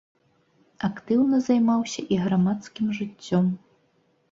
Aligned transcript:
Актыўна 0.87 1.37
займаўся 1.49 2.01
і 2.17 2.19
грамадскім 2.23 2.85
жыццём. 3.03 3.55